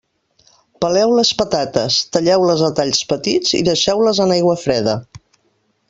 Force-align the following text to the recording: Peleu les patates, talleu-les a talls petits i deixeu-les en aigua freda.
Peleu 0.85 1.11
les 1.19 1.33
patates, 1.41 1.97
talleu-les 2.17 2.65
a 2.69 2.71
talls 2.81 3.05
petits 3.13 3.55
i 3.59 3.63
deixeu-les 3.71 4.27
en 4.27 4.35
aigua 4.39 4.61
freda. 4.67 4.99